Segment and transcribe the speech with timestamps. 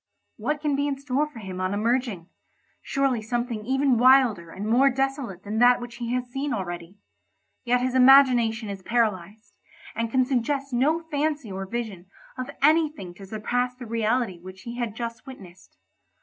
[0.37, 2.27] What can be in store for him on emerging?
[2.81, 6.97] Surely something even wilder and more desolate than that which he has seen already;
[7.65, 9.53] yet his imagination is paralysed,
[9.93, 14.75] and can suggest no fancy or vision of anything to surpass the reality which he
[14.77, 15.77] had just witnessed.